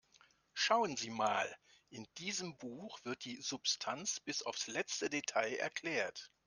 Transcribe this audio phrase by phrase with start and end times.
[0.55, 1.55] Schauen Sie mal,
[1.91, 6.31] in diesem Buch wird die Substanz bis aufs letzte Detail erklärt.